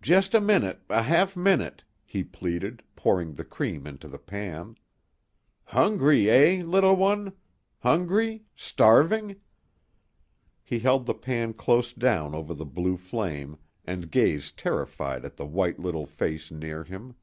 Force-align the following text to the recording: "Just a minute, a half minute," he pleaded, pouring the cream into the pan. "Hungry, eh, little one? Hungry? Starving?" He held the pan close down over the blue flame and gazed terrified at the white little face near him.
"Just 0.00 0.34
a 0.34 0.40
minute, 0.40 0.80
a 0.88 1.02
half 1.02 1.36
minute," 1.36 1.84
he 2.02 2.24
pleaded, 2.24 2.82
pouring 2.96 3.34
the 3.34 3.44
cream 3.44 3.86
into 3.86 4.08
the 4.08 4.16
pan. 4.18 4.76
"Hungry, 5.64 6.30
eh, 6.30 6.62
little 6.64 6.96
one? 6.96 7.34
Hungry? 7.80 8.44
Starving?" 8.54 9.36
He 10.64 10.78
held 10.78 11.04
the 11.04 11.12
pan 11.12 11.52
close 11.52 11.92
down 11.92 12.34
over 12.34 12.54
the 12.54 12.64
blue 12.64 12.96
flame 12.96 13.58
and 13.84 14.10
gazed 14.10 14.58
terrified 14.58 15.26
at 15.26 15.36
the 15.36 15.44
white 15.44 15.78
little 15.78 16.06
face 16.06 16.50
near 16.50 16.84
him. 16.84 17.16